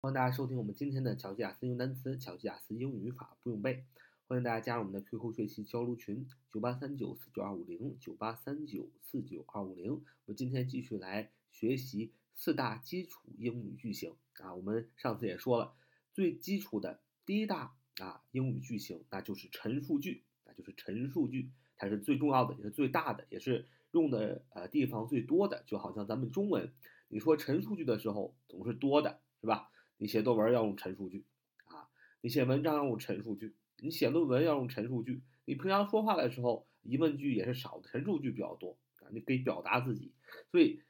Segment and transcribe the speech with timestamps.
[0.00, 3.84] 欢迎大家收听我们今天的巧记雅思英语单词、巧记雅思英语语法不用背。
[4.28, 9.90] 欢迎大家加入我们的 QQ 学习交流群：九八三九四九二五零九八三九四九二五零。
[9.90, 14.54] 我们今天继续来学习四大基础英语句型啊。
[14.54, 15.74] 我们上次也说了，
[16.14, 25.64] 最基础的第一大啊英语句型，那就是陈述句，那就是陈述句，它是最重要的，也是最大的，也是用的呃地方最多的。
[25.66, 26.72] 就好像咱们中文，
[27.08, 29.72] 你说陈述句的时候总是多的，是吧？
[30.00, 31.24] 你写作文要用陈述句，
[31.66, 40.12] 啊，你写文章要用陈述句，你写论文要用陈述句，你平常说话的时候疑问句也是少，陈述句比较多啊，你可以表达自己。
[40.52, 40.80] 所以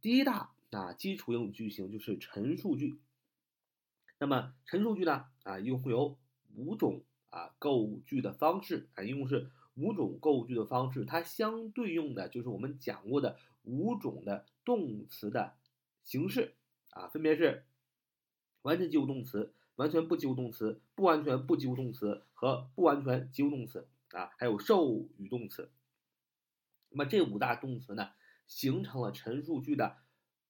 [0.00, 3.00] 第一大啊基础用语句型就是陈述句。
[4.20, 6.16] 那么陈述句呢啊一共有
[6.54, 15.54] 五种啊构句的方式啊，一共是五种构句的方式，它相对应的就是我们讲过的五种的动词的
[16.04, 16.54] 形式
[16.90, 17.64] 啊，分别是。
[18.62, 25.70] 完全及物动词、完全不及物动词、不完全不及物动词和不完全及物动词啊，还有授予动词。
[26.90, 28.10] 那么这五大动词呢，
[28.46, 29.96] 形成了陈述句的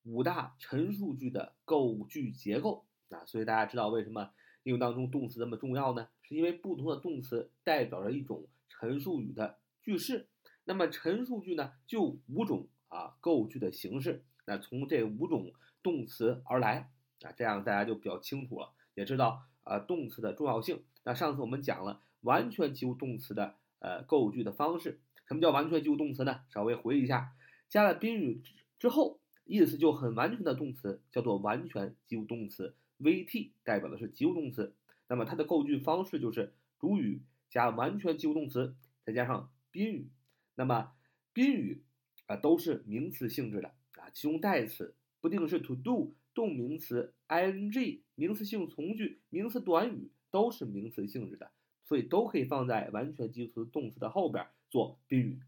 [0.03, 3.25] 五大陈述句的构句结构啊。
[3.25, 4.31] 所以大家知道为什么
[4.65, 6.09] 英语当中动词这么重要呢？
[6.23, 10.29] 是因为不同的动词代表着一种陈述语的句式。
[10.65, 14.25] 那么陈述句呢，就五种啊构句的形式。
[14.47, 15.53] 那从这五种
[15.83, 16.93] 动词而来。
[17.25, 20.83] 啊，这样大家就比较清楚了，也知道啊动词的重要性。
[21.05, 25.01] 那上次我们讲了完全及物动词的呃构句的方式。
[25.27, 26.41] 什么叫完全及物动词呢？
[26.51, 27.33] 稍微回忆一下，
[27.69, 28.43] 加了宾语
[28.79, 34.75] 之后，意思就很完全的动词叫做完全及物动词，VT 代表的是及物动词。
[35.09, 40.11] 那么它的构句方式就是主语加完全及物动词，再加上宾语。
[40.55, 40.93] 那么
[41.33, 41.83] 宾语
[42.27, 46.15] 啊都是名词性质的啊，其中代词不定式 to do。
[46.35, 51.51] 动名词 ing 名词性从句名词短语都是名词性质的，
[51.85, 55.41] 所以都可以放在完全及物动词的后边做宾语。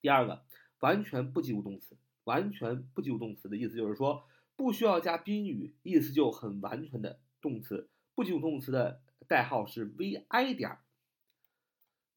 [0.00, 0.44] 第二个，
[0.80, 4.24] 完全不及物动词，完全不及物动词的意思就是说
[4.54, 7.88] 不需要加宾语，意思就很完全的动词。
[8.14, 10.78] 不及物动词的代号是 vi 点，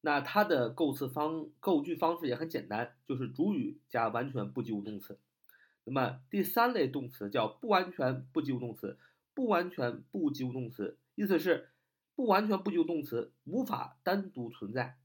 [0.00, 5.18] 那它的构词方构句方式也很简单，就是主语加完全不及物动词。
[5.84, 8.98] 那么第三类动词叫不完全不及物动词，
[9.34, 11.70] 不完全不及物动词意思是
[12.14, 14.96] 不完全不及物动词无法单独存在，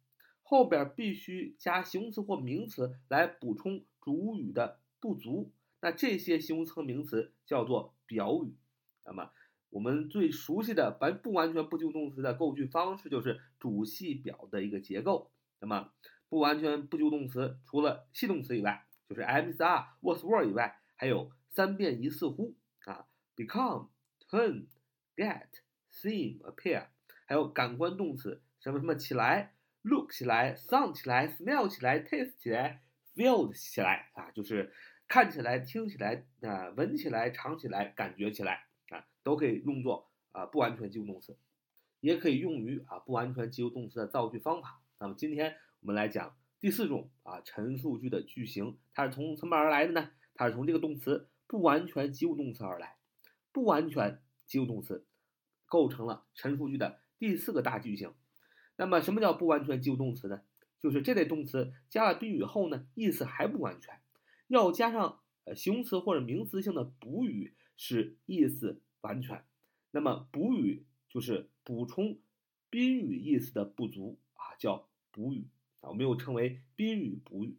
[0.43, 5.51] 后边必须加形容词或名词来补充主语的不足。
[5.81, 8.55] 那这些形容词和名词叫做表语。
[9.05, 9.31] 那么
[9.69, 15.31] 我们最熟悉的完不完全不及物动词的构句方式就是主系表的一个结构。
[15.59, 15.91] 那么
[16.29, 18.86] 不完全不及物动词除了系动词以外。
[19.07, 22.53] 就是 am is are was were 以外，还有三变一似乎
[22.83, 23.07] 啊
[23.37, 23.87] ，become
[24.29, 24.65] turn
[25.15, 25.47] get
[25.89, 26.87] seem appear，
[27.25, 29.53] 还有感官动词什么什么起来
[29.83, 32.83] ，look 起来，sound 起来，smell 起来，taste 起来
[33.15, 34.73] ，feel 起来啊，就是
[35.07, 41.37] 看起来、听起来啊、闻起来、尝起来、感觉起来啊，都可以用作啊不完全及物动词，
[42.01, 44.81] 也可以用于啊不完全及物动词的造句方法。
[44.99, 46.35] 那么今天我们来讲。
[46.59, 50.09] 第四种啊，陈述句的句型，它是从从哪而来的呢？
[50.33, 52.97] 它是从这个动词不完全及物动词而来，
[53.51, 55.05] 不完全及物动词
[55.67, 58.13] 构成了陈述句的第四个大句型。
[58.75, 60.41] 那么什么叫不完全及物动词呢？
[60.79, 63.99] 就是这类动词加了宾语后呢，意思还不完全，
[64.47, 69.43] 要加上呃形容词或者名词性的补语，使意思完全。
[69.91, 72.19] 那么补语就是补充
[72.69, 75.47] 宾语意思的不足啊，叫补语。
[75.87, 77.57] 我们又称为宾语补语，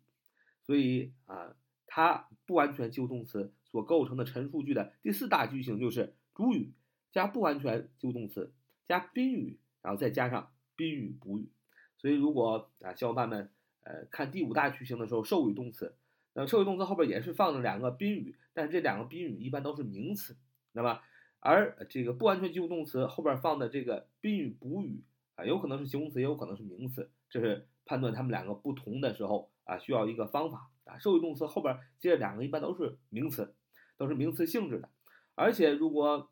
[0.62, 1.56] 所以啊，
[1.86, 6.72] 它不完全及物动词所构成的陈述句的第四大句型就是主语
[7.10, 8.52] 加不完全及物动词
[8.86, 11.48] 加宾语，然后再加上宾语补语。
[11.96, 13.50] 所以如果啊，小伙伴们
[13.82, 15.94] 呃看第五大句型的时候，授予动词，
[16.34, 20.36] 那么授予动词后边也是放了两个宾语，但是这两个宾语一般都是名词，
[20.72, 21.00] 那么
[21.40, 25.02] 而这个不完全及物动词后边放的这个宾语补语
[25.34, 27.66] 啊，有可能是形容词，也有可能是名词，这是。
[27.88, 30.98] 判断它们两个不同的时候啊，需要一个方法啊。
[30.98, 33.54] 受语动词后边接着两个一般都是名词，
[33.96, 34.90] 都是名词性质的。
[35.34, 36.30] 而且如果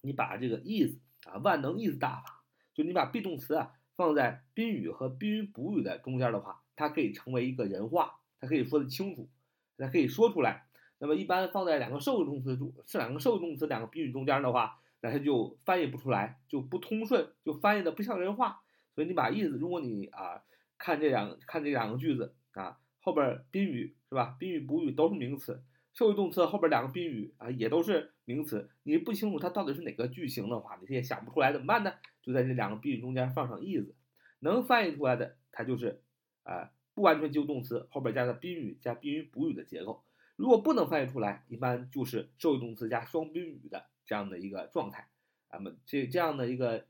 [0.00, 2.42] 你把这个 is 啊万能 is 大法，
[2.72, 9.28] 就你把 be 动词啊放在宾语和宾语补语的中间的话，它可以成为一个人话，它可以说得清楚，
[9.76, 10.64] 它可以说出来。
[10.98, 18.62] 那么一般放在两个受语动词中，是两个受语动词两个宾语中间的话，那它就翻译不出来，就不通顺，就翻译的不像人话。
[18.96, 20.42] 所以你把意思，如果你啊
[20.78, 24.34] 看这两看这两个句子啊，后边宾语是吧？
[24.40, 25.62] 宾语补语都是名词，
[25.92, 31.92] 受语动词后边两个宾语啊也都是名词，你不清楚它到底是哪个句型的话，你也想不出来怎么办呢？
[32.22, 33.92] 就在这两个宾语中间放上 is，
[34.40, 36.02] 能翻译出来的，它就是
[36.42, 40.02] 啊不完全及物动词后边加上宾语加宾语补语的结构。
[40.36, 45.08] 如果不能翻译出来，一般就是受益动词加双宾语的这样的一个状态。
[45.52, 46.86] 那么这这样的一个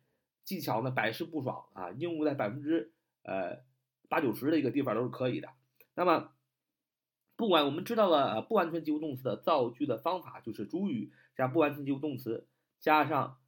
[0.46, 2.90] 技巧呢，百试不爽啊，应用在百分之
[3.24, 3.58] 呃
[4.08, 5.50] 八九十的一个地方都是可以的。
[5.94, 6.30] 那么，
[7.36, 12.46] 不管我们知道了不完全及物动词的造句的方法，就是主语加不完全及物动词
[12.80, 13.38] 加上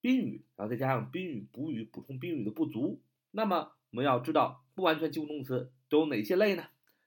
[0.00, 3.00] 宾语，然后再加上宾语补语补充宾语的不足。
[3.30, 6.64] 那么我们要知道不完全及物动词都有哪些类呢？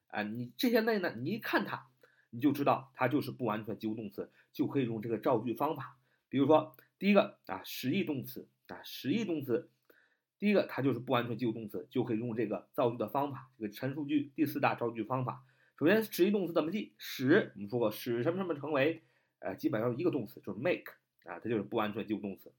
[0.07, 1.87] 啊，你这些类呢，你一看它。
[2.35, 5.99] 你就知道它就是不完全及物动词，就可以用这个造句方法。
[6.29, 9.69] 比如说，第一个啊，实义动词啊，实义动词，
[10.39, 15.43] 第一个它就是不完全及物动词，就可以用这个造句的方法，这个陈述句第四大造句方法。
[15.77, 16.93] 首先，实义动词怎么记？
[16.97, 19.03] 使我们说过，使什么什么成为，
[19.39, 20.91] 呃，基本上一个动词就是 make
[21.25, 22.51] 啊，它就是不完全及物动词。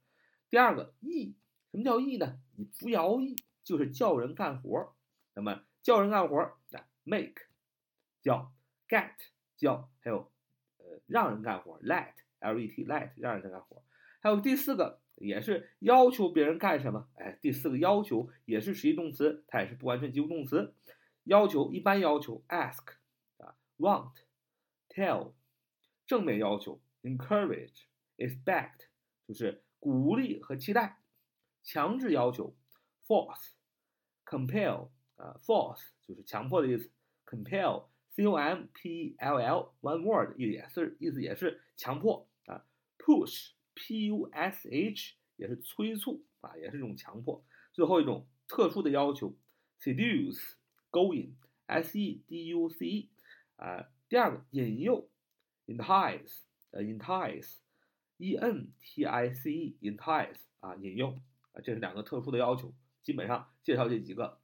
[0.50, 1.34] 第二个，意，
[1.70, 2.38] 什么叫意呢？
[2.56, 4.94] 你不摇意就是叫人干活。
[5.34, 7.42] 那么叫人干活啊，make
[8.22, 8.52] 叫
[8.88, 9.12] get。
[9.56, 10.32] 叫还有，
[10.78, 13.84] 呃，让人干活，let，let，let，让人干活。
[14.20, 17.08] 还有第四个，也是要求别人干什么？
[17.14, 20.74] 哎，第四个要求也是实义动词，它也是不完全及物动词。
[21.24, 22.84] 要求一般要求，ask，
[23.38, 25.32] 啊，want，tell，
[26.06, 28.86] 正面要求，encourage，expect，
[29.26, 30.98] 就是鼓励和期待。
[31.62, 32.54] 强制要求
[33.06, 36.90] ，force，compel，啊，force 就是强迫的意思
[37.26, 37.86] ，compel。
[38.16, 42.64] C O M P L L one word 也是意思也是强迫啊
[42.96, 47.44] ，push P U S H 也是催促啊，也是一种强迫。
[47.72, 49.36] 最后一种特殊的要求
[49.80, 50.54] ，seduce
[50.90, 51.36] go in
[51.66, 53.10] S E D U C E
[53.56, 55.08] 啊，第二个引诱
[55.66, 56.38] ，entice
[56.70, 57.56] 呃 entice
[58.18, 61.18] E N T I C E entice 啊引诱
[61.52, 62.72] 啊，这是两个特殊的要求。
[63.02, 64.40] 基本上介绍这几个，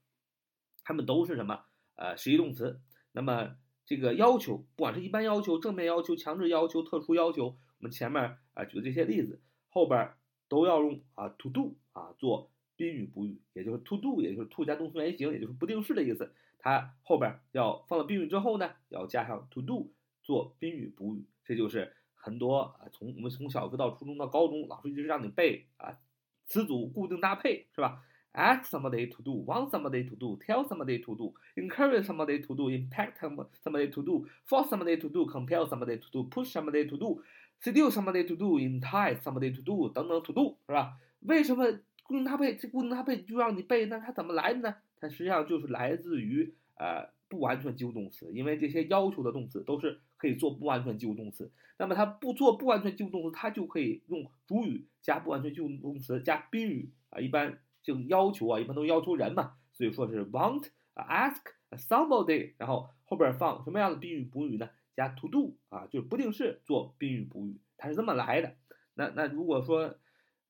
[0.84, 2.80] 它们都是什么呃实义动词。
[3.12, 3.56] 那么
[3.86, 9.40] 这个要求，不管是一般要求、正面要求、强制要求、特殊要求，我们前面啊举的这些例子，
[9.70, 10.12] 后边
[10.48, 16.30] 都要用啊 to do 啊做宾语补语，也就是 to do，也就是 to 加动词原形，也就是不定式的意思。
[16.58, 19.90] 它后边要放到宾语之后呢，要加上 to do
[20.22, 21.24] 做宾语补语。
[21.42, 25.98] 这就是很多啊，从我们从小学到初中到高中，老师一直让你背啊，
[26.44, 32.70] 词组固定搭配是吧？Ask somebody to do, want somebody to do, tell somebody to do, encourage somebody to do,
[32.70, 36.96] impact somebody to do, force somebody to do, compel somebody to do, push somebody to
[36.96, 37.20] do,
[37.62, 40.96] seduce somebody to do, entice somebody to do 等等 to do 是吧？
[41.20, 41.64] 为什么
[42.02, 42.56] 固定搭配？
[42.56, 44.74] 这固定搭配就让你背，那它怎么来的呢？
[45.00, 51.50] 它实际上就是来自于呃不完全及物动词，因为这些要求的动词都是可以做不完全及物动词。
[51.78, 57.58] 那么它不做不完全及物动词，它就可以用主语加不完全及物动词加宾语啊，一般。
[57.82, 61.40] 就要求啊，一般都要求人嘛，所以说是 want ask
[61.72, 64.68] somebody，然后后边放什么样的宾语补语呢？
[65.00, 68.54] 加 to do 啊，就是不定式做宾语补语，它是这么来的。
[68.92, 69.94] 那那如果说，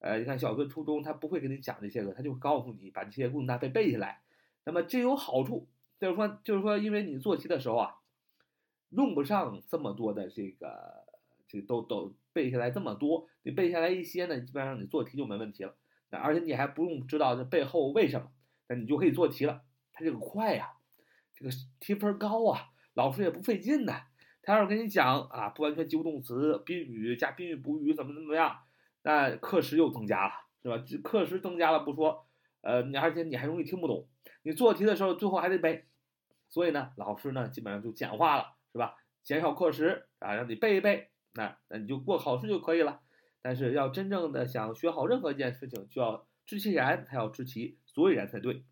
[0.01, 4.23] 呃，你看小学、初中他不会给你讲这些个，他就告诉你把这些固定搭配背下来。
[4.65, 5.69] 那么这有好处，
[6.01, 7.95] 就是说就是说，因为你做题的时候啊，
[8.89, 11.05] 用不上这么多的这个，
[11.47, 15.77] 这都都背下来这么多，你背下来一些呢，基本上你做题就没问题了。
[16.11, 18.33] 那而且你还不用知道这背后为什么，
[18.69, 19.63] 那你就可以做题了。
[19.93, 20.73] 它这个快呀，
[21.35, 23.93] 这个提分高啊，老师也不费劲呢。
[24.43, 28.57] 他要是跟你讲啊，不完全及物动词、宾语加宾语补语怎么怎么样，
[29.03, 30.33] 那课时又增加了，
[30.63, 30.83] 是吧？
[31.03, 32.27] 课时增加了不说，
[32.63, 34.09] 呃，你而且你还容易听不懂。
[34.43, 35.85] 你做题的时候最后还得背，
[36.49, 38.97] 所以呢，老师呢基本上就简化了，是吧？
[39.23, 43.01] 减少课时啊，让你背一背，那那你就过考试就可以了。
[43.43, 48.65] 但是要真正的想学好任何一件事情，就要知其然，还要知其所以然才对。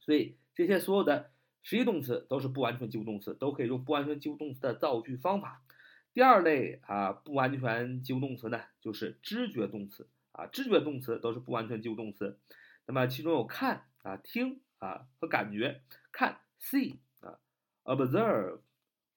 [0.00, 1.32] 所以这些所有的
[1.64, 5.64] 实义动词都是不完全及物动词，都可以用不完全及物动词的造句方法。
[6.12, 12.38] 第二类啊，不完全及物动词呢，就是知觉动词啊，知觉动词都是不完全及物动词。
[12.86, 15.82] 那么其中有看啊、听啊和感觉。
[16.12, 17.40] 看 see 啊
[17.82, 18.60] ，observe、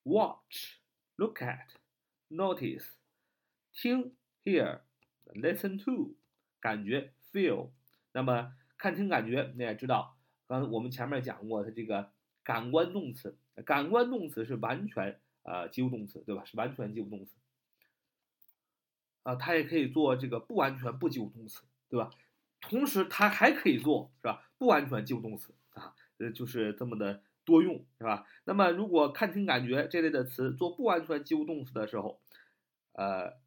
[0.02, 0.78] watch、
[1.18, 1.68] look at、
[2.30, 2.86] notice、
[3.72, 4.16] 听。
[4.46, 4.80] Hear,
[5.26, 6.16] listen to，
[6.62, 7.72] 感觉 feel。
[8.14, 12.10] 那么看听感觉你也知道，刚才我们前面讲过，它这个
[12.48, 13.36] 感官动词，
[13.66, 16.46] 感官动词是完全呃及物动词，对吧？
[16.46, 17.36] 是完全及物动词。
[19.24, 22.10] 啊，它也可以做这个不完全不及物动词，对吧？
[22.62, 24.50] 同时它还可以做是吧？
[24.58, 28.26] 不完全及物动词啊，呃，就是这么的多用，是吧？
[28.46, 32.22] 那么如果看听感觉这类的词做不完全及物动词的时候，
[32.94, 33.38] 呃。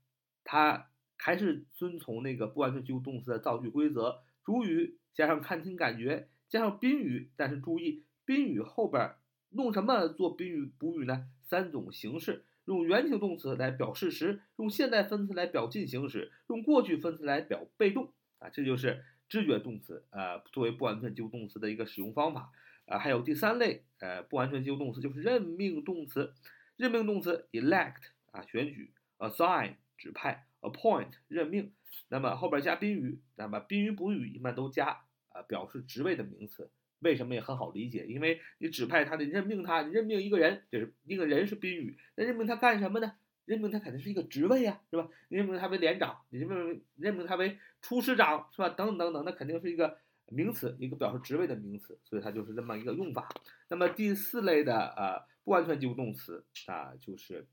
[0.42, 7.30] 它还是遵从那个不完全及物动词的造句规则，主语加上看听感觉，加上宾语。
[7.37, 9.16] 但是注意，宾语后边
[9.49, 11.26] 弄什么做宾语补语呢？
[11.42, 18.12] 三种形式：用原形动词来表事实，用现在分词来表进行时，用过去分词来表被动。
[18.38, 22.52] 啊，这就是知觉动词，呃，作为不完全及物动词的一个使用方法。
[22.87, 26.32] 啊，还有第三类，呃，不完全及物动词就是任命动词。
[26.76, 31.72] 任命动词 elect 啊，选举；assign 指派；appoint 任命。
[32.06, 36.70] 那么后边加宾语，那么宾语补语一般都加啊，表示职位的名词。
[37.00, 38.07] 为什么也很好理解？
[38.07, 43.12] 因为你指派他，你任命他，你任命一个人，就是一个人是宾语，那任命他干什么呢？
[43.45, 45.09] 任命他肯定是一个职位呀，是吧？
[45.28, 48.69] 你任命他为连长，你任命任命他为厨师长，是吧？
[48.71, 49.99] 等等等等，那肯定是一个。
[50.33, 53.28] 名词一个表示职位的名词，所以它就是这么一个用法。
[53.69, 57.49] 那么第四类的呃不完全及物动词啊，就是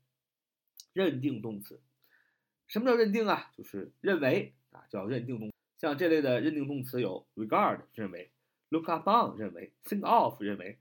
[0.92, 1.80] 认定动词。
[2.68, 3.50] 什么叫认定啊？
[3.56, 5.50] 就是认为啊，叫认定动。
[5.76, 8.30] 像这类的认定动词有 regard 认为
[8.70, 10.78] ，look upon 认为，think of 认为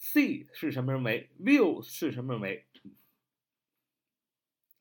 [0.00, 2.66] ，see 是什么认为，view 是什么认为。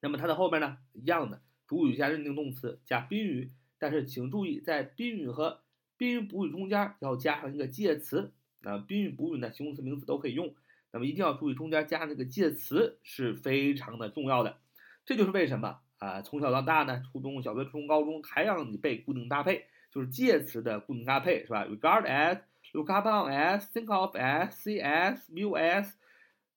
[0.02, 5.62] 那么它的后边呢，一样的主语加认定动词加宾语，但是请注意在宾语和
[5.98, 10.56] 宾语补语中间要加上一个介词，那宾语补语呢，形容词、名词都可以用，
[10.92, 14.62] 那么一定要注意中间加那个介词是非常的重要的。
[15.06, 22.42] 这就是为什么啊，从小到大呢，初中小学、初中、高中还让你背固定搭配，就是介词的固定搭配，是吧？Regard as,
[22.74, 25.94] look upon as, think of as, see as, view as。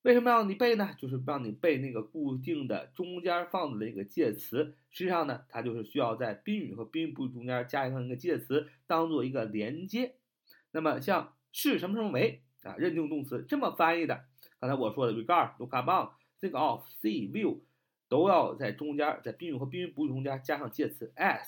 [0.03, 0.91] 为什么让你背呢？
[0.99, 4.75] 就是让你背那个固定的中间放的那个介词。
[4.91, 10.17] 实际上呢，它就是需要在宾语和宾语补语中间加上一个介词，当做一个连接。
[10.73, 14.25] 那么像是什么什么为啊，认定动词这么翻译的。
[14.59, 16.11] 刚才我说的 regard、look upon、
[16.41, 17.61] think of、see、view
[18.09, 21.47] 都要在中间，在宾语和宾语补语中间加上介词 as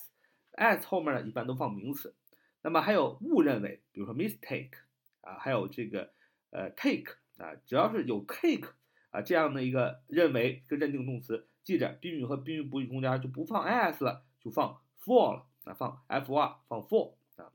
[0.57, 2.15] as 后面呢一般都放名词。
[2.63, 4.73] 那么还有误认为，比如说 mistake
[5.21, 6.13] 啊，还有这个
[6.51, 7.17] 呃 take。
[7.37, 8.75] 啊，只要是有 take
[9.11, 17.51] 啊这样的一个认为跟认定动词，记着宾语和宾语补语中间就不放 as 了，就放 for 了啊，放 for 放 for 啊。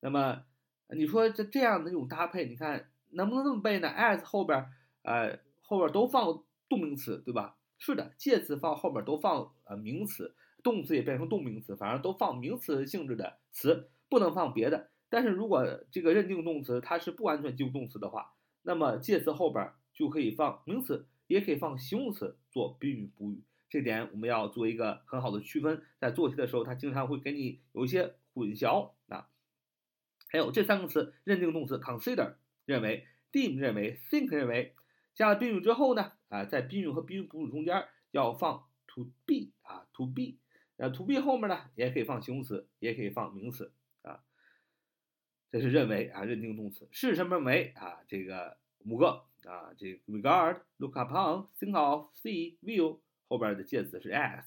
[0.00, 0.44] 那么
[0.90, 4.70] 你说这这样的一种搭配，你看能不能这么背呢？as 后边
[5.00, 7.56] 呃后边都放动名词，对吧？
[7.78, 14.90] 是的，介词放后边都放呃名词，动词也变成动名词，反正都放名词性质的词，不能放别的。
[15.08, 23.42] 但是如果这个认定动词它是不完全及物动词的话，那么介词后边就可以放名词，也可以放形容词做宾语补语。
[23.68, 29.28] 这点我们要做一个很好的区分，在做题的时候，它经常会给你有一些混淆啊。
[30.28, 34.74] 还有这三个词，认定动词 consider 认为，deem 认为，think 认为，
[35.14, 40.38] 加了宾语之后呢，啊，在宾语和宾语补语中间要放 to be 啊，to be，
[40.82, 43.70] 那，to be 后面呢也可以放形容词，也可以放名词
[44.00, 44.24] 啊。
[45.50, 48.00] 这是认为啊，认定动词是什么为啊？
[48.08, 54.46] 这个五个啊，这 regard、look upon、think of、see、view 后边的介词是 as。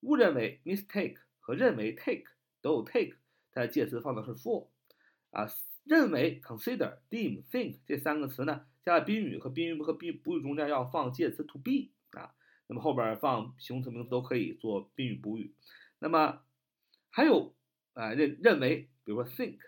[0.00, 2.24] 误认为 mistake 和认为 take
[2.60, 3.14] 都有 take，
[3.52, 4.66] 它的介词放的是 for。
[5.30, 5.46] 啊，
[5.84, 12.34] 认为 consider、deem、think 这三个词呢，加了宾语和宾语和宾补语中间要放介词 to be 啊，
[12.68, 15.52] 那么后边放形容词、名词都可以做宾语补语。
[15.98, 16.42] 那么
[17.10, 17.54] 还有
[17.94, 19.58] 啊，认认为，比如说 think。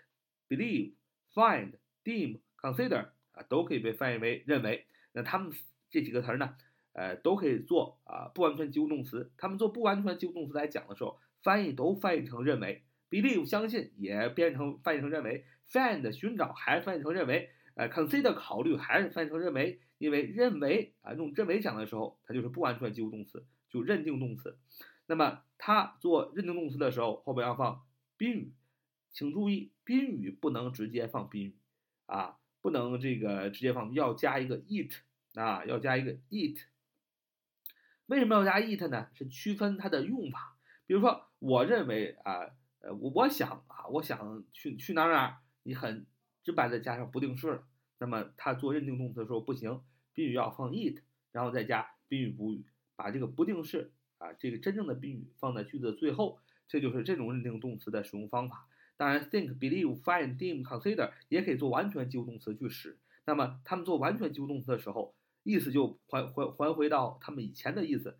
[0.47, 0.95] believe、
[1.33, 1.71] find、
[2.03, 4.85] deem、consider 啊，都可以被翻译为认为。
[5.13, 5.53] 那他们
[5.89, 6.57] 这几个词儿呢，
[6.91, 9.31] 呃，都可以做啊不完全及物动词。
[9.37, 12.83] 他们做不完全及物动词来讲的时候，翻译都翻译成认为。
[13.09, 15.45] believe 相信也变成翻译成认为。
[15.69, 17.49] find 寻找还翻译成认为。
[17.75, 19.79] 呃，consider 考虑还是翻译成认为。
[20.01, 24.57] 因为认为啊用认为讲的时候，它就是不完全及物动词，就认定动词。
[25.05, 27.85] 那么它做认定动词的时候，后边要放
[28.17, 28.53] 宾语。
[29.11, 31.55] 请注意，宾语不能直接放宾语，
[32.07, 34.91] 啊，不能这个直接放，要加一个 it，
[35.35, 36.57] 啊，要加一个 it。
[38.07, 39.09] 为什么要加 it 呢？
[39.13, 40.57] 是区分它的用法。
[40.87, 46.07] 比如说，我认为啊，呃，我我想啊，我想去去哪哪，你很
[46.41, 47.63] 直白的加上不定式了。
[47.99, 49.79] 那么它做认定动词的时候不行，
[50.13, 50.99] 宾语要放 it，
[51.31, 52.65] 然后再加宾语补语，
[52.95, 56.39] 把这个不定式啊，这个真正的宾语放在句子的最后。
[56.67, 58.65] 这就是这种认定动词的使用方法。
[58.95, 62.97] 当然，think、believe、find、deem、consider 也可以做完全及物动词去使。
[63.25, 65.13] 那么他们做完全及物动词的时候，
[65.43, 68.17] 意思就还还还回到他们以前的意思，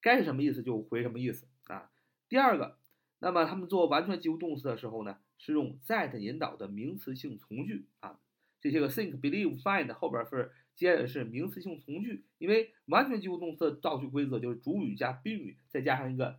[0.00, 1.92] 该是什么意思就回什么意思啊。
[2.28, 2.78] 第二个，
[3.20, 8.18] 那么他们做完全及物动词的时候呢，是用 that 引导的名词性从句啊。
[8.60, 16.38] 这些个 think、believe、find 后边是接着是名词性从句，因为完全及物动词的倒序规则就是主语加宾语，再加上一个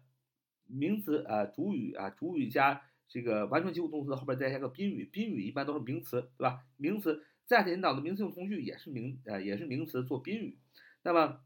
[0.67, 6.65] 名词啊，主语啊，主语加这个完全及物动词后边再加个宾语，宾语一般都是名词，对吧？
[6.77, 10.57] 名词在引导的名词性从句也是名呃也是名词做宾语。
[11.03, 11.39] 那么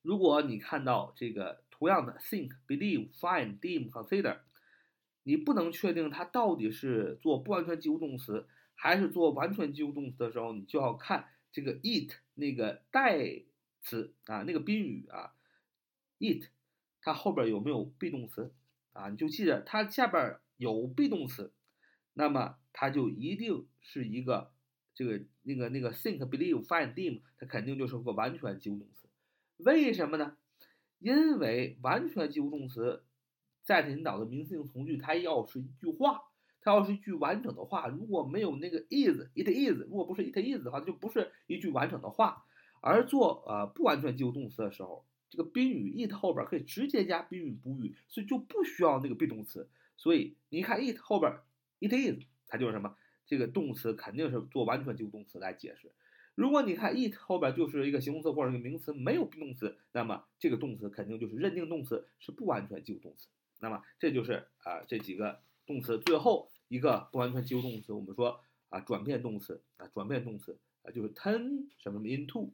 [0.00, 4.38] 如果你看到这个同样的 think、believe、find、deem、consider，
[5.22, 13.42] 你不能确定它到底是做不完全及物动词还是做完全及物动词的时候，你就要看这个 it 那个代
[13.82, 15.34] 词啊，那个宾语啊
[16.18, 16.48] ，it
[17.00, 18.54] 它后边有没有 be 动词
[18.92, 19.08] 啊？
[19.10, 21.52] 你就记着它下边有 be 动词，
[22.14, 24.52] 那么它就一定是一个
[24.94, 29.08] 这个那个那个 think、believe、find、deem，它肯定就是个完全及物动词。
[29.58, 30.36] 为什么呢？
[30.98, 33.04] 因为完全及物动词
[33.64, 36.31] 在引导的名词性从句，它要是一句话，
[36.62, 42.46] 它要是一句完整的话，如果没有那个 is，it is，如果不是 it is 的话，它就不是一句完整的话。
[42.80, 49.68] 而做呃不完全及物动词的时候，这个宾语 it 后边可以直接加宾语补语，所以就不需要那个 be 动词。
[49.96, 51.32] 所以你看 it 后边
[51.80, 52.96] it is，它就是什么？
[53.24, 55.92] 这个动词肯定是做完全及物动词来解释。
[56.34, 63.28] 如果你看 it 后边就是一个形容词或者一个名词，没有 be 动词，那么这个动词肯定就是认定动词是不完全及物动词。
[63.60, 72.50] 那么这就是啊这几个动词最后一个不完全及物动词，我们说啊转变动词啊转变动词啊就是 turn 什么什么 into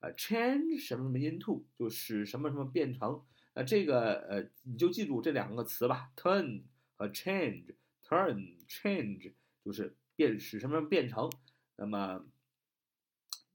[0.00, 3.22] 啊 change 什么什么 into 就使什么什么变成。
[3.54, 6.62] 那这个呃你就记住这两个词吧，turn
[6.96, 9.32] 和 change，turn change
[9.64, 11.30] 就是变使什么变成。
[11.76, 12.24] 那么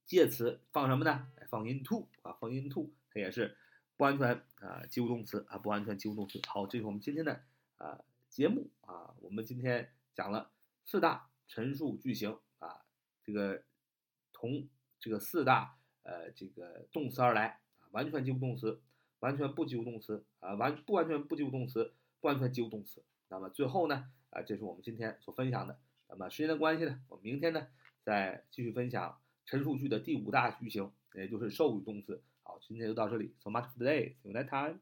[0.06, 1.28] 介词放什么呢？
[1.50, 3.58] 放 into 啊，放 into，它也是
[3.96, 6.40] 不完全啊及物动词啊，不完全及物动词。
[6.48, 7.44] 好，这是我们今天的
[7.78, 10.52] 啊节目啊，我们今天讲了
[10.86, 12.86] 四大陈述句型啊，
[13.24, 13.64] 这个
[14.32, 14.68] 同
[15.00, 18.82] 这个四大呃这个动词而来啊，完全及物动词，
[19.20, 23.04] 完全不及物动词啊，完不完全不及物动词，不完全及物动词。
[23.30, 25.80] 那么最后呢啊，这是我们今天所分享的。
[26.08, 27.68] 那么时间的关系呢，我们明天呢
[28.04, 29.20] 再继续分享。
[29.46, 32.22] 陈述句的第五大句型，也就是授予动词。
[32.44, 33.34] 好，今天就到这里。
[33.40, 34.16] So much for today.
[34.22, 34.80] See you next time.